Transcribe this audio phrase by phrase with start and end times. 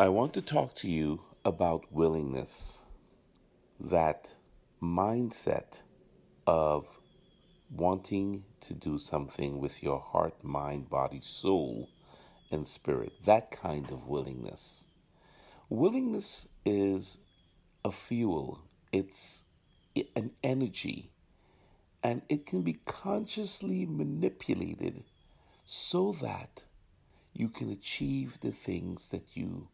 [0.00, 2.86] I want to talk to you about willingness,
[3.78, 4.30] that
[4.82, 5.82] mindset
[6.46, 6.86] of
[7.70, 11.90] wanting to do something with your heart, mind, body, soul,
[12.50, 13.12] and spirit.
[13.26, 14.86] That kind of willingness.
[15.68, 17.18] Willingness is
[17.84, 18.62] a fuel,
[18.92, 19.44] it's
[20.16, 21.10] an energy,
[22.02, 25.04] and it can be consciously manipulated
[25.66, 26.64] so that
[27.34, 29.68] you can achieve the things that you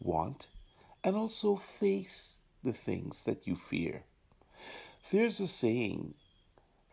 [0.00, 0.48] want,
[1.04, 4.02] and also face the things that you fear.
[5.10, 6.14] There's a saying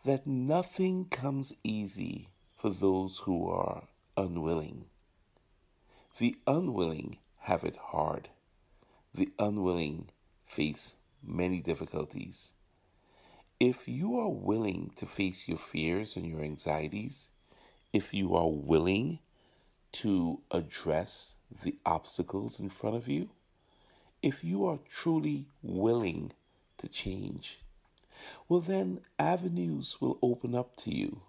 [0.04, 3.84] that nothing comes easy for those who are
[4.16, 4.86] unwilling.
[6.18, 8.28] The unwilling have it hard.
[9.14, 10.10] The unwilling
[10.44, 12.52] face many difficulties.
[13.60, 17.30] If you are willing to face your fears and your anxieties,
[17.92, 19.18] if you are willing
[19.92, 23.30] to address the obstacles in front of you,
[24.22, 26.32] if you are truly willing
[26.78, 27.60] to change,
[28.48, 31.22] well, then avenues will open up to you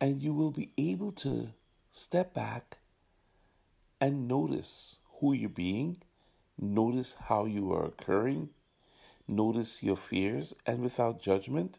[0.00, 1.48] and you will be able to
[1.90, 2.78] step back
[4.00, 5.96] and notice who you're being,
[6.58, 8.50] notice how you are occurring,
[9.26, 11.78] notice your fears, and without judgment,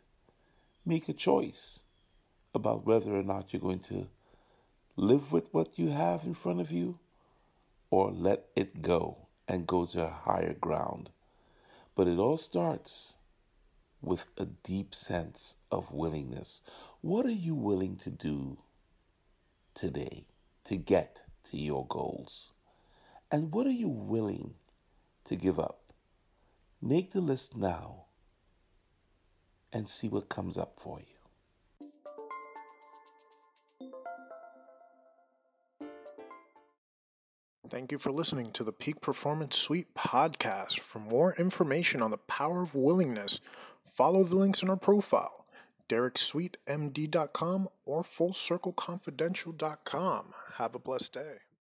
[0.86, 1.84] make a choice
[2.56, 4.08] about whether or not you're going to
[5.00, 6.98] live with what you have in front of you
[7.92, 11.12] or let it go and go to a higher ground.
[11.96, 13.14] But it all starts
[14.02, 16.64] with a deep sense of willingness.
[17.02, 18.58] What are you willing to do
[19.76, 20.26] today
[20.66, 22.52] to get to your goals?
[23.32, 24.56] And what are you willing
[25.26, 25.94] to give up?
[26.82, 28.06] Make the list now
[29.72, 31.17] and see what comes up for you.
[37.70, 40.80] Thank you for listening to the Peak Performance Suite podcast.
[40.80, 43.42] For more information on the power of willingness,
[43.94, 45.46] follow the links in our profile,
[45.90, 50.34] DerekSweetMD.com or FullCircleConfidential.com.
[50.56, 51.40] Have a blessed day.